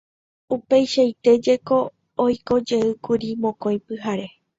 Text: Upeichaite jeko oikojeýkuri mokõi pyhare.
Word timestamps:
Upeichaite 0.55 1.33
jeko 1.47 1.77
oikojeýkuri 2.23 3.29
mokõi 3.45 3.77
pyhare. 3.87 4.27